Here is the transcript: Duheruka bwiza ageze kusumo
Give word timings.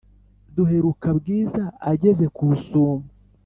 Duheruka 0.55 1.07
bwiza 1.19 1.63
ageze 1.91 2.25
kusumo 2.35 3.05